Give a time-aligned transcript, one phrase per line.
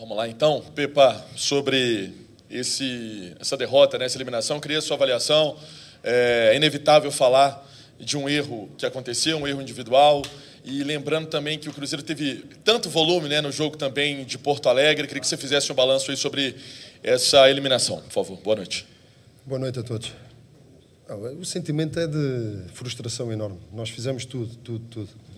[0.00, 2.10] Vamos lá então, Pepa, sobre
[2.48, 5.58] esse, essa derrota, né, essa eliminação, queria sua avaliação.
[6.02, 7.62] É inevitável falar
[7.98, 10.22] de um erro que aconteceu, um erro individual,
[10.64, 14.70] e lembrando também que o Cruzeiro teve tanto volume né, no jogo também de Porto
[14.70, 15.06] Alegre.
[15.06, 16.56] Queria que você fizesse um balanço aí sobre
[17.02, 18.38] essa eliminação, por favor.
[18.38, 18.86] Boa noite.
[19.44, 20.10] Boa noite a todos.
[21.38, 23.58] O sentimento é de frustração enorme.
[23.70, 25.29] Nós fizemos tudo, tudo, tudo.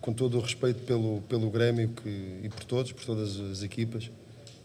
[0.00, 4.10] Com todo o respeito pelo, pelo Grêmio que, e por todos, por todas as equipas.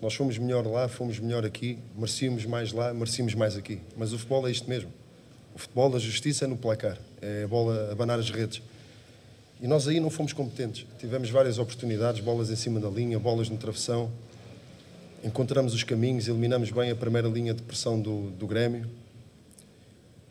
[0.02, 3.80] Nós fomos melhor lá, fomos melhor aqui, merecíamos mais lá, merecíamos mais aqui.
[3.98, 4.92] Mas o futebol é isto mesmo.
[5.56, 8.62] O futebol, a justiça é no placar, é a bola abanar as redes.
[9.62, 10.86] E nós aí não fomos competentes.
[11.00, 14.12] Tivemos várias oportunidades, bolas em cima da linha, bolas no travessão.
[15.24, 18.86] Encontramos os caminhos, eliminamos bem a primeira linha de pressão do, do Grêmio.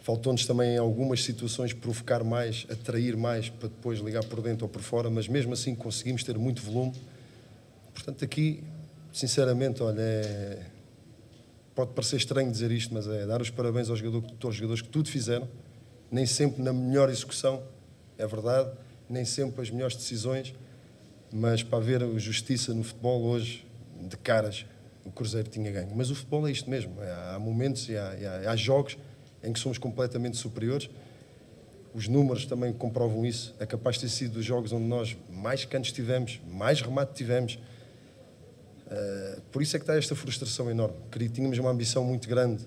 [0.05, 4.69] Faltou-nos também em algumas situações provocar mais, atrair mais para depois ligar por dentro ou
[4.69, 6.93] por fora, mas mesmo assim conseguimos ter muito volume.
[7.93, 8.63] Portanto, aqui,
[9.13, 10.67] sinceramente, olha, é...
[11.75, 14.91] pode parecer estranho dizer isto, mas é dar os parabéns aos jogadores, aos jogadores que
[14.91, 15.49] tudo fizeram,
[16.13, 17.63] nem sempre na melhor execução,
[18.19, 18.71] é verdade
[19.09, 20.55] nem sempre as melhores decisões,
[21.33, 23.67] mas para haver justiça no futebol hoje,
[24.03, 24.67] de caras,
[25.03, 25.95] o Cruzeiro tinha ganho.
[25.95, 27.03] Mas o futebol é isto mesmo.
[27.03, 28.97] É, há momentos e há, e há, há jogos
[29.45, 30.89] em que somos completamente superiores.
[31.95, 33.55] Os números também comprovam isso.
[33.61, 37.59] É capaz de ter sido os jogos onde nós mais cantos tivemos, mais remate tivemos.
[38.87, 40.97] Uh, por isso é que está esta frustração enorme.
[41.33, 42.65] Tínhamos uma ambição muito grande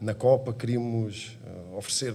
[0.00, 2.14] na Copa, queríamos uh, oferecer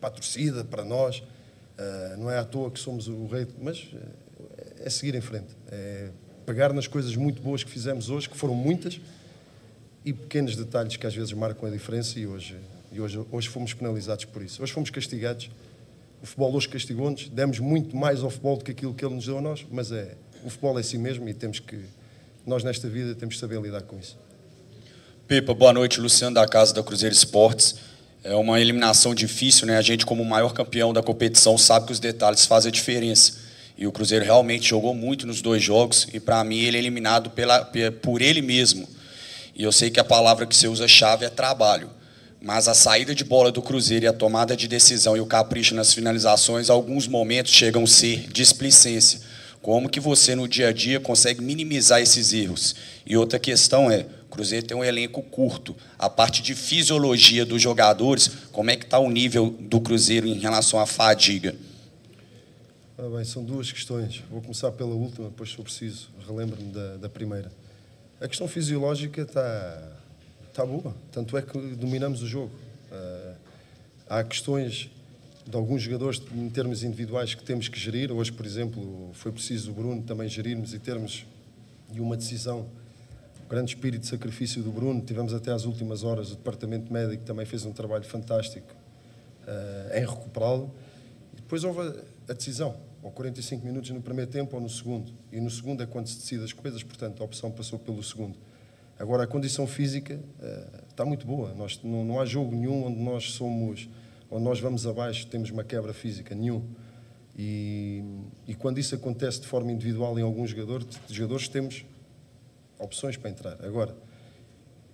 [0.00, 1.18] para a torcida, para nós.
[1.18, 3.88] Uh, não é à toa que somos o rei, mas
[4.80, 5.56] é seguir em frente.
[5.68, 6.10] É
[6.44, 9.00] pegar nas coisas muito boas que fizemos hoje, que foram muitas,
[10.04, 12.58] e pequenos detalhes que às vezes marcam a diferença e hoje,
[12.94, 14.62] e hoje, hoje fomos penalizados por isso.
[14.62, 15.50] Hoje fomos castigados.
[16.22, 19.26] O futebol hoje castigou-nos, demos muito mais ao futebol do que aquilo que ele nos
[19.26, 21.76] deu a nós, mas é, o futebol é assim mesmo e temos que,
[22.46, 24.16] nós nesta vida temos que saber lidar com isso.
[25.26, 27.74] Pepa, boa noite, Luciano da Casa da Cruzeiro Esportes.
[28.22, 29.76] É uma eliminação difícil, né?
[29.76, 33.38] A gente, como maior campeão da competição, sabe que os detalhes fazem a diferença.
[33.76, 37.30] E o Cruzeiro realmente jogou muito nos dois jogos e, para mim, ele é eliminado
[37.30, 37.68] pela,
[38.00, 38.88] por ele mesmo.
[39.54, 41.90] E eu sei que a palavra que você usa chave é trabalho.
[42.44, 45.74] Mas a saída de bola do Cruzeiro e a tomada de decisão e o capricho
[45.74, 49.18] nas finalizações, alguns momentos chegam a ser displicência.
[49.62, 52.76] Como que você, no dia a dia, consegue minimizar esses erros?
[53.06, 55.74] E outra questão é, Cruzeiro tem um elenco curto.
[55.98, 60.38] A parte de fisiologia dos jogadores, como é que está o nível do Cruzeiro em
[60.38, 61.56] relação à fadiga?
[62.98, 64.22] Ah, bem, são duas questões.
[64.30, 67.50] Vou começar pela última, depois se eu preciso, relembro-me da, da, primeira.
[68.20, 69.92] A questão fisiológica está,
[70.54, 72.52] está boa, tanto é que dominamos o jogo.
[72.92, 73.34] Uh,
[74.08, 74.88] há questões
[75.44, 78.12] de alguns jogadores em termos individuais que temos que gerir.
[78.12, 81.26] Hoje, por exemplo, foi preciso o Bruno também gerirmos e termos
[81.92, 82.68] e uma decisão
[83.50, 85.00] grande espírito de sacrifício do Bruno.
[85.00, 88.72] Tivemos até às últimas horas, o departamento médico também fez um trabalho fantástico
[89.48, 90.72] uh, em recuperá-lo.
[91.32, 91.98] E depois houve
[92.28, 95.12] a decisão, ou 45 minutos no primeiro tempo ou no segundo.
[95.32, 98.36] E no segundo é quando se decide as coisas, portanto a opção passou pelo segundo.
[98.98, 101.52] Agora a condição física uh, está muito boa.
[101.54, 103.88] Nós, não, não há jogo nenhum onde nós somos,
[104.30, 106.64] onde nós vamos abaixo, temos uma quebra física, nenhum.
[107.36, 108.04] E,
[108.46, 111.84] e, quando isso acontece de forma individual em alguns jogadores, jogadores temos
[112.78, 113.64] opções para entrar.
[113.64, 113.96] Agora,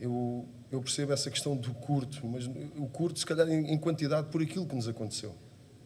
[0.01, 2.47] eu, eu percebo essa questão do curto, mas
[2.77, 5.35] o curto, se calhar, em, em, quantidade, por aquilo que nos aconteceu.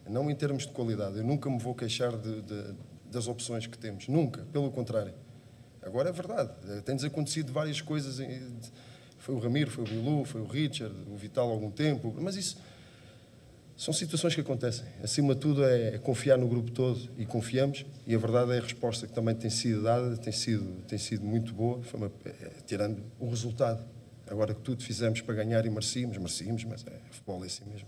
[0.09, 1.17] Não em termos de qualidade.
[1.17, 2.75] Eu nunca me vou queixar de, de,
[3.11, 4.07] das opções que temos.
[4.07, 4.45] Nunca.
[4.53, 5.13] Pelo contrário.
[5.85, 6.51] Agora é verdade.
[6.83, 8.17] Tem-nos acontecido várias coisas.
[9.19, 12.13] Foi o Ramiro, foi o Bilu, foi o Richard, o Vital há algum tempo.
[12.19, 12.57] Mas isso
[13.77, 14.85] são situações que acontecem.
[15.03, 17.85] Acima de tudo é confiar no grupo todo e confiamos.
[18.07, 21.25] E a verdade é a resposta que também tem sido dada, tem sido, tem sido
[21.25, 23.85] muito boa, uma, é, tirando o resultado.
[24.27, 27.87] Agora que tudo fizemos para ganhar e merecíamos, merecíamos, mas é, futebol é assim mesmo.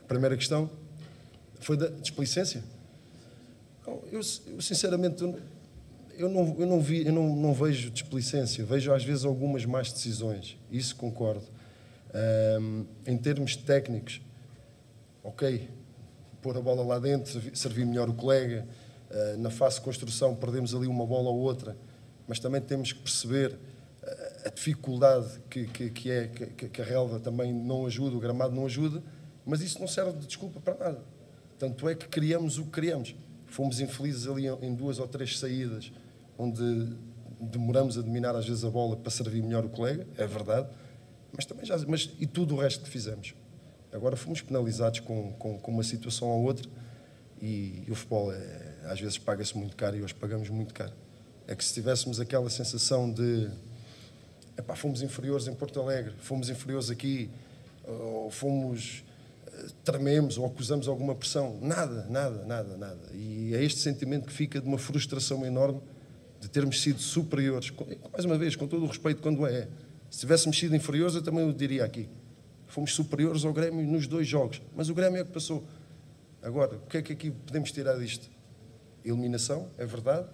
[0.00, 0.68] A primeira questão
[1.60, 2.64] foi da displicência.
[3.86, 5.22] Eu, eu sinceramente,
[6.16, 9.92] eu não, eu não, vi, eu não, não vejo displicência, vejo às vezes algumas más
[9.92, 11.46] decisões, isso concordo.
[12.60, 14.20] Um, em termos técnicos,
[15.22, 15.68] ok,
[16.42, 18.66] pôr a bola lá dentro, servir melhor o colega.
[19.12, 21.76] Eh, na fase de construção perdemos ali uma bola ou outra,
[22.26, 23.58] mas também temos que perceber
[24.02, 28.20] eh, a dificuldade que, que, que é que, que, a relva também não ajuda, o
[28.20, 29.02] gramado não ajuda,
[29.44, 31.02] mas isso não serve de desculpa para nada.
[31.58, 33.14] Tanto é que criamos o que criamos.
[33.46, 35.92] Fomos infelizes ali em duas ou três saídas,
[36.38, 36.96] onde
[37.40, 40.68] demoramos a dominar às vezes a bola para servir melhor o colega, é verdade,
[41.32, 43.34] mas também já, mas e tudo o resto que fizemos.
[43.92, 46.68] Agora fomos penalizados com, com, com uma situação ou outra
[47.40, 50.92] e, e o futebol é, às vezes paga-se muito caro e hoje pagamos muito caro.
[51.46, 53.50] é que se tivéssemos aquela sensação de
[54.56, 57.30] epá, fomos inferiores em Porto Alegre, fomos inferiores aqui,
[57.84, 59.04] ou fomos
[59.46, 61.58] eh, trememos ou acusamos alguma pressão.
[61.60, 63.10] Nada, nada, nada, nada.
[63.12, 65.80] E é este sentimento que fica de uma frustração enorme
[66.42, 67.72] de termos sido superiores.
[68.12, 69.68] Mais uma vez, com todo o respeito, quando é.
[70.10, 72.08] Se tivéssemos sido inferiores, eu também o diria aqui.
[72.66, 75.64] Fomos superiores ao Grêmio nos dois jogos, mas o Grêmio é que passou.
[76.42, 78.28] Agora, o que é que aqui podemos tirar disto?
[79.04, 80.26] Eliminação, é verdade,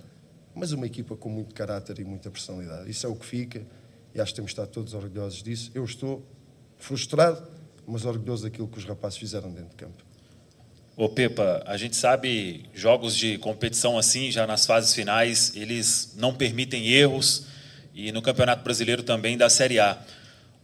[0.54, 2.90] mas uma equipa com muito caráter e muita personalidade.
[2.90, 3.66] Isso é o que fica
[4.14, 5.70] e acho que temos estar todos orgulhosos disso.
[5.74, 6.26] Eu estou
[6.78, 7.46] frustrado,
[7.86, 10.07] mas orgulhoso daquilo que os rapazes fizeram dentro de campo.
[11.00, 16.34] Ô Pepa, a gente sabe jogos de competição assim, já nas fases finais, eles não
[16.34, 17.46] permitem erros
[17.94, 19.96] e no Campeonato Brasileiro também da Série A.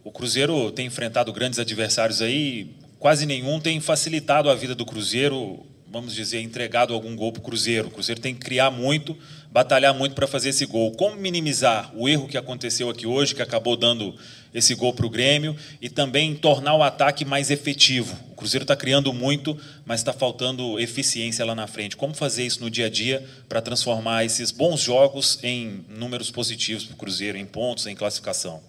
[0.02, 5.64] O Cruzeiro tem enfrentado grandes adversários aí, quase nenhum tem facilitado a vida do Cruzeiro
[5.94, 7.86] vamos dizer, entregado algum gol para o Cruzeiro.
[7.86, 9.16] O Cruzeiro tem que criar muito,
[9.52, 10.90] batalhar muito para fazer esse gol.
[10.90, 14.12] Como minimizar o erro que aconteceu aqui hoje, que acabou dando
[14.52, 18.12] esse gol para o Grêmio, e também tornar o ataque mais efetivo?
[18.32, 19.56] O Cruzeiro está criando muito,
[19.86, 21.96] mas está faltando eficiência lá na frente.
[21.96, 26.84] Como fazer isso no dia a dia para transformar esses bons jogos em números positivos
[26.84, 28.60] para o Cruzeiro, em pontos, em classificação?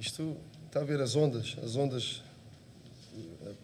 [0.00, 2.20] Isto está a ver as ondas, as ondas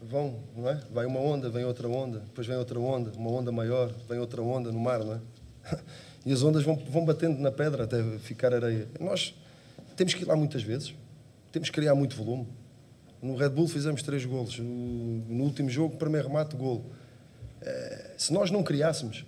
[0.03, 0.81] vão, não é?
[0.91, 4.43] Vai uma onda, vem outra onda, depois vem outra onda, uma onda maior, vem outra
[4.43, 5.21] onda no mar, não é?
[6.25, 8.87] E as ondas vão, vão batendo na pedra até ficar areia.
[9.01, 9.35] Nós
[9.97, 10.95] temos que ir lá muitas vezes,
[11.51, 12.47] temos que criar muito volume.
[13.23, 16.85] No Red Bull fizemos três golos, no, último jogo, primeiro remate, golo.
[17.63, 19.25] É, se nós não criássemos,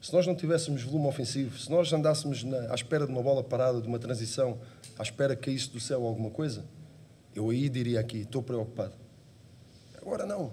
[0.00, 3.42] se nós não tivéssemos volume ofensivo, se nós andássemos na, à espera de uma bola
[3.42, 4.58] parada, de uma transição,
[4.98, 6.64] à espera que caísse do céu alguma coisa,
[7.34, 8.99] eu aí diria aqui, estou preocupado.
[10.00, 10.52] Agora não.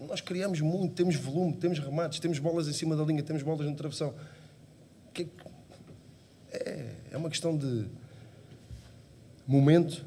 [0.00, 3.66] Nós criamos muito, temos volume, temos remates, temos bolas em cima da linha, temos bolas
[3.66, 4.14] no travessão.
[6.52, 7.86] É, é uma questão de
[9.46, 10.04] momento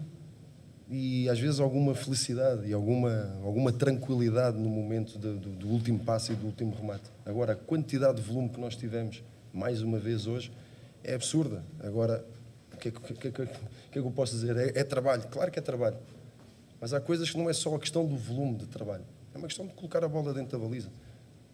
[0.89, 5.99] e às vezes alguma felicidade e alguma, alguma tranquilidade no momento do, do, do, último
[5.99, 7.09] passo e do último remate.
[7.25, 9.23] Agora, a quantidade de volume que nós tivemos,
[9.53, 10.51] mais uma vez hoje,
[11.03, 11.63] é absurda.
[11.79, 12.23] Agora,
[12.73, 13.47] o que, é que, que, que, que, é
[13.91, 14.55] que eu posso dizer?
[14.57, 15.97] É, é trabalho, claro que é trabalho.
[16.85, 19.03] Mas há coisas que não é só a questão do volume de trabalho,
[19.33, 20.91] é uma questão de colocar a bola dentro da baliza.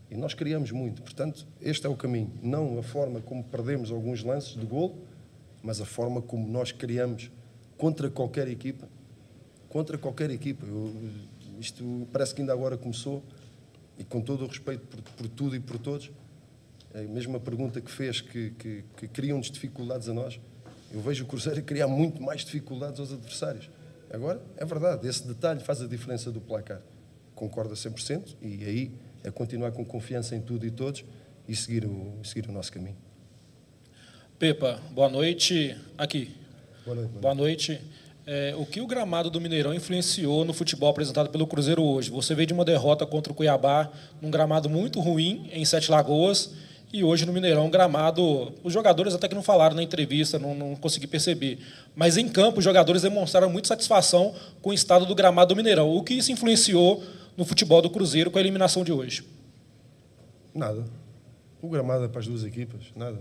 [0.09, 1.01] E nós criamos muito.
[1.01, 2.29] Portanto, este é o caminho.
[2.43, 4.93] Não a forma como perdemos alguns lances de gol,
[5.63, 7.31] mas a forma como nós criamos
[7.77, 8.89] contra qualquer equipa.
[9.69, 10.65] Contra qualquer equipa.
[10.65, 10.93] Eu,
[11.61, 13.23] isto parece que ainda agora começou,
[13.97, 16.11] e com todo o respeito por, por tudo e por todos,
[16.93, 20.41] é a mesma pergunta que fez que, que, que criam-nos dificuldades a nós.
[20.91, 23.69] Eu vejo o Cruzeiro criar muito mais dificuldades aos adversários.
[24.13, 26.81] Agora, é verdade, esse detalhe faz a diferença do placar.
[27.33, 28.91] Concordo a 100% e aí
[29.23, 31.05] é continuar com confiança em tudo e todos
[31.47, 32.97] e seguir o, seguir o nosso caminho.
[34.37, 35.77] Pepa, boa noite.
[35.97, 36.36] Aqui.
[36.83, 37.12] Boa noite.
[37.19, 37.81] Boa noite.
[38.27, 42.12] É, o que o gramado do Mineirão influenciou no futebol apresentado pelo Cruzeiro hoje?
[42.12, 46.51] Você veio de uma derrota contra o Cuiabá num gramado muito ruim em Sete Lagoas
[46.93, 50.75] e hoje no Mineirão, gramado, os jogadores até que não falaram na entrevista, não, não
[50.75, 51.60] consegui perceber.
[51.95, 55.89] Mas em campo, os jogadores demonstraram muita satisfação com o estado do gramado do Mineirão.
[55.89, 57.03] O que isso influenciou
[57.38, 59.24] no futebol do Cruzeiro com a eliminação de hoje?
[60.53, 60.86] Nada.
[61.62, 63.19] O gramado é para as duas equipas, nada.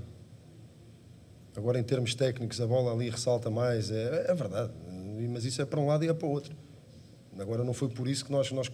[1.57, 4.73] Agora, em termos técnicos, a bola ali ressalta mais, é, é verdade.
[5.29, 6.55] Mas isso é para um lado e é para o outro.
[7.39, 8.71] Agora, não foi por isso que nós, nós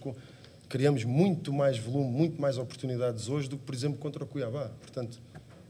[0.69, 4.71] criamos muito mais volume, muito mais oportunidades hoje do que, por exemplo, contra o Cuiabá.
[4.81, 5.21] Portanto,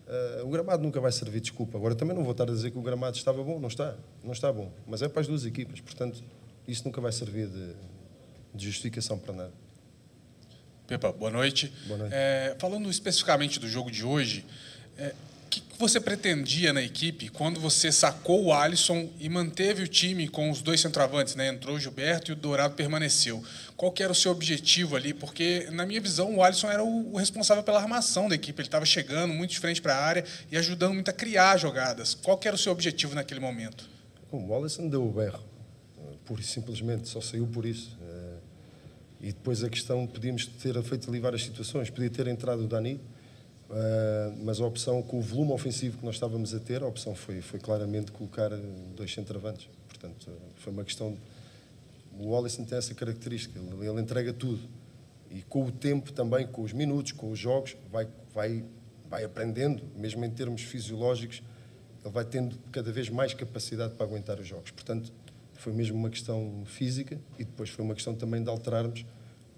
[0.06, 1.76] uh, o gramado nunca vai servir desculpa.
[1.76, 4.32] Agora, também não vou estar a dizer que o gramado estava bom, não está, não
[4.32, 4.72] está bom.
[4.86, 6.22] Mas é para as duas equipas, portanto,
[6.66, 7.74] isso nunca vai servir de,
[8.54, 9.52] de justificação para nada.
[10.86, 11.72] Pepa, boa noite.
[11.86, 12.14] Boa noite.
[12.14, 14.46] É, falando especificamente do jogo de hoje,
[14.96, 15.14] é,
[15.62, 20.50] que você pretendia na equipe quando você sacou o Alisson e manteve o time com
[20.50, 21.48] os dois centroavantes, né?
[21.48, 23.42] Entrou o Gilberto e o Dourado permaneceu.
[23.76, 25.12] Qual que era o seu objetivo ali?
[25.12, 28.60] Porque, na minha visão, o Alisson era o responsável pela armação da equipe.
[28.60, 32.14] Ele estava chegando muito de frente para a área e ajudando muito a criar jogadas.
[32.14, 33.88] Qual que era o seu objetivo naquele momento?
[34.32, 35.42] o Alisson deu o berro.
[36.24, 37.96] Pura e simplesmente, só saiu por isso.
[38.02, 38.36] Eh,
[39.20, 41.88] e depois a questão, podíamos ter feito ali várias situações.
[41.88, 43.00] Podia ter entrado o Dani,
[43.68, 47.14] Uh, mas a opção, com o volume ofensivo que nós estávamos a ter, a opção
[47.14, 48.50] foi, foi claramente colocar
[48.94, 49.68] dois centravantes.
[49.88, 51.16] Portanto, foi uma questão.
[52.18, 54.60] O Alisson tem essa característica, ele, ele, entrega tudo.
[55.30, 58.64] E com o tempo também, com os minutos, com os jogos, vai, vai,
[59.10, 61.42] vai aprendendo, mesmo em termos fisiológicos,
[62.04, 64.70] ele vai tendo cada vez mais capacidade para aguentar os jogos.
[64.70, 65.12] Portanto,
[65.54, 69.04] foi mesmo uma questão física e depois foi uma questão também de alterarmos,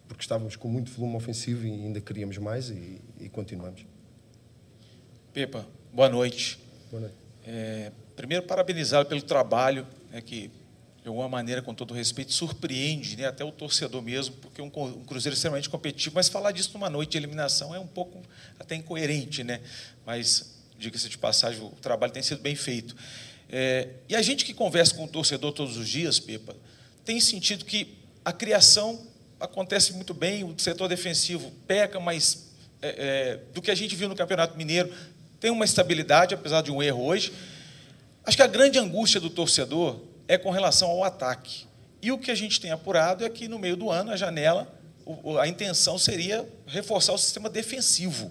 [0.08, 3.84] porque estávamos com muito volume ofensivo e ainda queríamos mais e, e continuamos.
[5.32, 6.58] Pepa, Boa noite.
[6.90, 7.16] Boa noite.
[7.44, 10.50] É, primeiro, parabenizá-lo pelo trabalho, né, que
[11.02, 15.04] de alguma maneira, com todo respeito, surpreende né, até o torcedor mesmo, porque um, um
[15.04, 18.22] Cruzeiro extremamente competitivo, mas falar disso numa noite de eliminação é um pouco
[18.60, 19.60] até incoerente, né?
[20.04, 22.94] Mas, diga-se de passagem, o trabalho tem sido bem feito.
[23.48, 26.54] É, e a gente que conversa com o torcedor todos os dias, Pepa,
[27.04, 29.06] tem sentido que a criação
[29.40, 32.48] acontece muito bem, o setor defensivo peca, mas
[32.80, 34.92] é, é, do que a gente viu no Campeonato Mineiro,
[35.40, 37.32] tem uma estabilidade, apesar de um erro hoje.
[38.24, 41.66] Acho que a grande angústia do torcedor é com relação ao ataque.
[42.02, 44.72] E o que a gente tem apurado é que no meio do ano, a janela,
[45.40, 48.30] a intenção seria reforçar o sistema defensivo.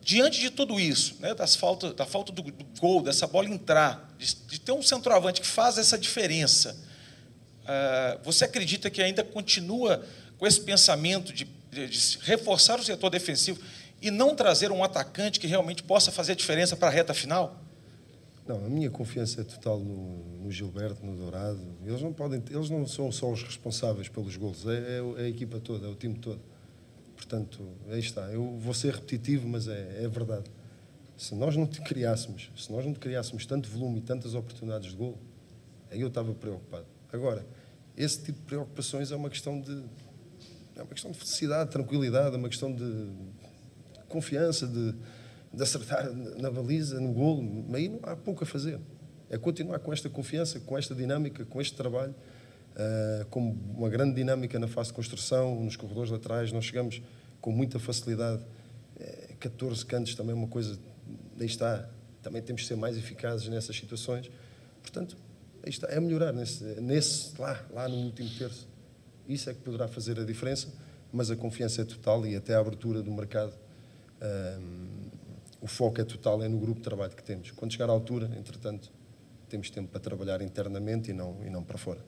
[0.00, 4.14] Diante de tudo isso, né, das falta, da falta do, do gol, dessa bola entrar,
[4.18, 6.76] de, de, ter um centroavante que faz essa diferença,
[7.62, 10.04] uh, você acredita que ainda continua
[10.38, 13.58] com esse pensamento de, de, de reforçar o setor defensivo
[14.04, 17.58] e não trazer um atacante que realmente possa fazer a diferença para a reta final?
[18.46, 21.58] Não, a minha confiança é total no, no, Gilberto, no Dourado.
[21.82, 25.28] Eles não podem, eles não são só os responsáveis pelos golos, é, é, é a
[25.28, 26.38] equipa toda, é o time todo.
[27.16, 28.30] Portanto, aí está.
[28.30, 30.50] Eu vou ser repetitivo, mas é, é verdade.
[31.16, 34.90] Se nós não te criássemos, se nós não te criássemos tanto volume e tantas oportunidades
[34.90, 35.16] de gol,
[35.90, 36.84] aí eu estava preocupado.
[37.10, 37.46] Agora,
[37.96, 39.82] esse tipo de preocupações é uma questão de
[40.76, 42.84] é uma questão de felicidade, tranquilidade, é uma questão de
[44.08, 44.94] confiança, de
[45.54, 48.78] de acertar na baliza, no golo, aí não há pouco a fazer.
[49.30, 52.14] É continuar com esta confiança, com esta dinâmica, com este trabalho,
[52.74, 53.38] uh,
[53.76, 57.00] uma grande dinâmica na fase de construção, nos corredores laterais, nós chegamos
[57.40, 58.42] com muita facilidade.
[58.98, 60.78] É, 14 cantos também é uma coisa,
[61.38, 61.88] aí está,
[62.22, 64.30] também temos de ser mais eficazes nessas situações.
[64.82, 65.16] Portanto,
[65.62, 68.68] aí está, é melhorar nesse, nesse lá, lá no último terço.
[69.28, 70.68] Isso é que poderá fazer a diferença,
[71.12, 73.63] mas a confiança é total e até a abertura do mercado.
[74.24, 74.84] Uh,
[75.60, 77.50] o foco é total é no grupo de trabalho que temos.
[77.50, 78.90] Quando chegar à altura, entretanto,
[79.48, 82.00] temos tempo para trabalhar internamente e não, e não para fora.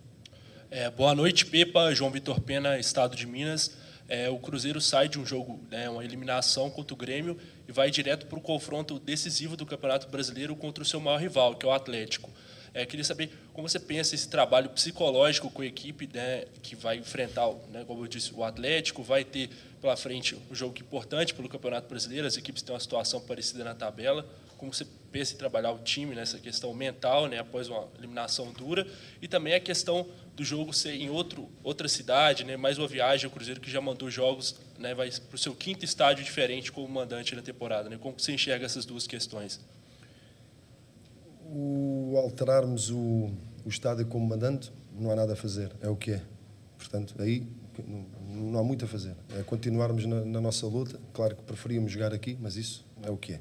[0.70, 1.94] É, boa noite, Pepa.
[1.94, 3.76] João Vitor Pena, Estado de Minas.
[4.08, 7.90] É, o Cruzeiro sai de um jogo, né, uma eliminação contra o Grêmio, e vai
[7.90, 11.68] direto para o confronto decisivo do Campeonato Brasileiro contra o seu maior rival, que é
[11.68, 12.30] o Atlético.
[12.76, 16.98] É, queria saber como você pensa esse trabalho psicológico com a equipe né, que vai
[16.98, 19.48] enfrentar, né, como eu disse, o Atlético, vai ter
[19.80, 23.74] pela frente um jogo importante pelo Campeonato Brasileiro, as equipes têm uma situação parecida na
[23.74, 24.28] tabela.
[24.58, 28.86] Como você pensa em trabalhar o time nessa questão mental, né, após uma eliminação dura,
[29.22, 33.26] e também a questão do jogo ser em outro, outra cidade, né, mais uma viagem,
[33.26, 36.86] o Cruzeiro que já mandou jogos, né, vai para o seu quinto estádio diferente como
[36.86, 37.88] mandante na temporada.
[37.88, 39.64] Né, como você enxerga essas duas questões?
[41.50, 43.30] O alterarmos o,
[43.64, 46.22] o estádio como mandante, não há nada a fazer, é o que é.
[46.78, 47.46] Portanto, aí
[47.82, 48.06] não,
[48.52, 49.14] não há muito a fazer.
[49.38, 50.98] É continuarmos na, na, nossa luta.
[51.12, 53.40] Claro que preferíamos jogar aqui, mas isso é o que é.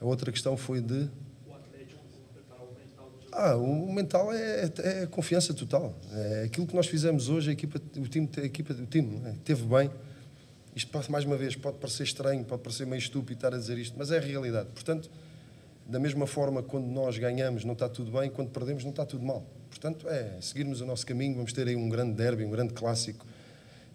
[0.00, 1.08] A outra questão foi de.
[3.32, 5.94] Ah, o mental é, é confiança total.
[6.12, 9.34] É aquilo que nós fizemos hoje, a equipa, o time, a equipa, o time é,
[9.44, 9.90] teve bem.
[10.74, 13.94] Isto, mais uma vez, pode parecer estranho, pode parecer meio estúpido estar a dizer isto,
[13.96, 14.68] mas é a realidade.
[14.74, 15.10] Portanto,
[15.90, 19.24] da mesma forma, quando nós ganhamos não está tudo bem, quando perdemos não está tudo
[19.24, 19.44] mal.
[19.68, 23.26] Portanto, é seguirmos o nosso caminho, vamos ter aí um grande derby, um grande clássico,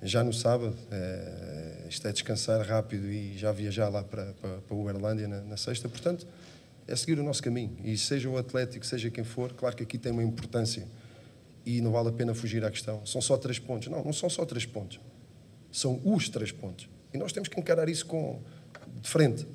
[0.03, 0.75] já no sábado.
[0.91, 5.55] É, isto é descansar rápido e já viajar lá para, para, para Uberlândia na, na
[5.55, 5.87] sexta.
[5.87, 6.27] Portanto,
[6.85, 7.77] é seguir o nosso caminho.
[7.81, 10.85] E seja o Atlético, seja quem for, claro que aqui tem uma importância
[11.65, 13.05] e não vale a pena fugir à questão.
[13.05, 13.87] São só três pontos.
[13.87, 14.99] Não, não são só três pontos.
[15.71, 16.89] São os três pontos.
[17.13, 18.41] E nós temos que encarar isso com,
[19.01, 19.47] de frente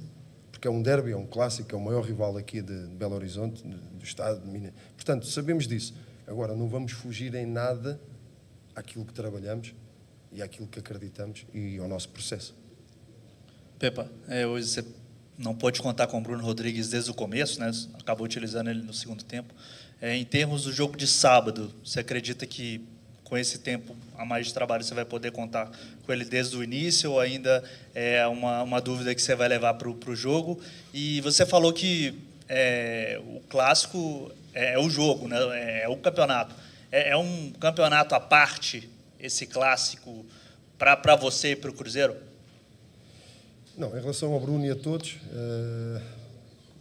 [0.60, 3.62] porque é um derby, é um clássico, é o maior rival aqui de Belo Horizonte,
[3.64, 4.74] do estado de Minas.
[4.94, 5.94] Portanto, sabemos disso.
[6.26, 7.98] Agora, não vamos fugir em nada
[8.76, 9.74] àquilo que trabalhamos
[10.30, 12.54] e àquilo que acreditamos e ao nosso processo.
[13.78, 14.84] Pepa, é, hoje você
[15.38, 17.70] não pode contar com o Bruno Rodrigues desde o começo, né?
[17.98, 19.54] acabou utilizando ele no segundo tempo.
[19.98, 22.86] É, em termos do jogo de sábado, você acredita que
[23.30, 25.70] com esse tempo a mais de trabalho você vai poder contar
[26.04, 27.62] com ele desde o início ou ainda
[27.94, 30.60] é uma, uma dúvida que você vai levar para o jogo?
[30.92, 32.18] E você falou que
[32.48, 35.38] é, o clássico é, é, o jogo, né?
[35.52, 36.56] é, é o campeonato.
[36.90, 40.26] É, é, um campeonato à parte, esse clássico,
[40.76, 42.16] para você e para o Cruzeiro?
[43.78, 46.02] Não, em relação ao Bruno e a todos, uh,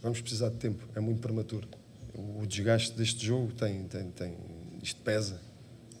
[0.02, 1.68] vamos precisar de tempo, é muito prematuro.
[2.12, 4.36] O desgaste deste jogo tem, tem, tem
[4.82, 5.49] isto pesa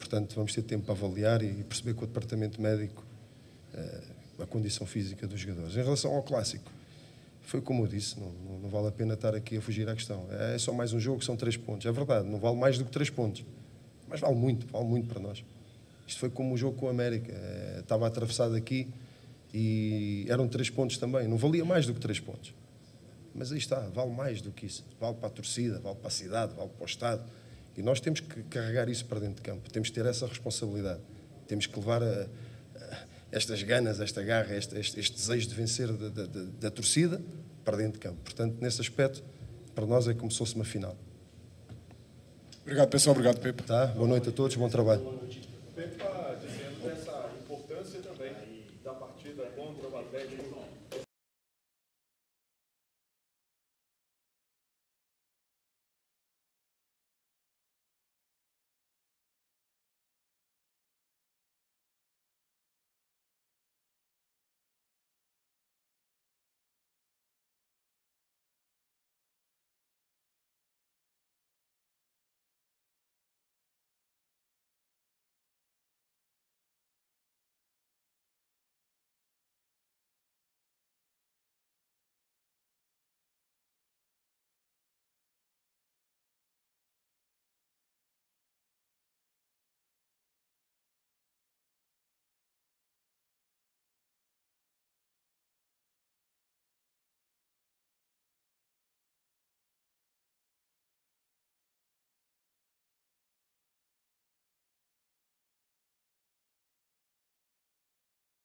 [0.00, 3.04] Portanto, vamos ter tempo para avaliar e perceber com o departamento médico
[3.74, 4.00] eh,
[4.40, 5.76] a condição física dos jogadores.
[5.76, 6.72] Em relação ao clássico,
[7.42, 10.26] foi como eu disse, não, não, vale a pena estar aqui a fugir à questão.
[10.30, 11.84] É só mais um jogo, são três pontos.
[11.86, 13.44] É verdade, não vale mais do que três pontos.
[14.08, 15.44] Mas vale muito, vale muito para nós.
[16.06, 17.30] Isto foi como o jogo com a América.
[17.32, 18.88] É, estava atravessado aqui
[19.52, 21.28] e eram três pontos também.
[21.28, 22.54] Não valia mais do que três pontos.
[23.34, 24.82] Mas aí está, vale mais do que isso.
[24.98, 27.22] Vale para a torcida, vale para a cidade, vale para o Estado.
[27.76, 29.70] E nós temos que carregar isso para dentro de campo.
[29.70, 31.00] Temos que ter essa responsabilidade.
[31.46, 32.26] Temos que levar a,
[32.76, 36.70] a estas ganas, esta garra, este, este, este desejo de vencer da, da, da, da
[36.70, 37.20] torcida
[37.64, 38.20] para dentro de campo.
[38.22, 39.22] Portanto, nesse aspecto,
[39.74, 40.96] para nós é como se fosse uma final.
[42.62, 43.16] Obrigado, pessoal.
[43.16, 43.62] Obrigado, Pepa.
[43.62, 43.86] Tá?
[43.86, 45.02] Boa noite a todos, bom trabalho.
[45.74, 48.32] Pepa dizendo dessa importância também
[48.84, 50.60] da partida contra o Atlético